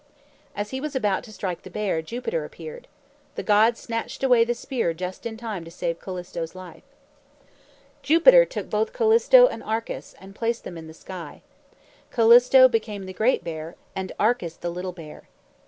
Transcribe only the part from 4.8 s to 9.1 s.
just in time to save Callisto's life. Jupiter took both